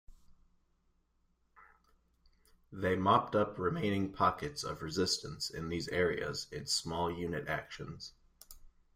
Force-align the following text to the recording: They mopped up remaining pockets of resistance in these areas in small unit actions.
They 2.71 2.95
mopped 2.95 3.35
up 3.35 3.59
remaining 3.59 4.11
pockets 4.11 4.63
of 4.63 4.81
resistance 4.81 5.51
in 5.51 5.69
these 5.69 5.87
areas 5.89 6.47
in 6.51 6.65
small 6.65 7.11
unit 7.15 7.47
actions. 7.47 8.11